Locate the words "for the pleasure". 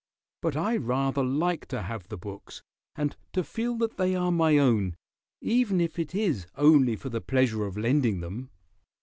6.95-7.65